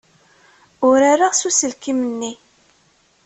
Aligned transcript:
Urareɣ 0.87 1.31
s 1.35 1.41
uselkim-nni. 1.49 2.33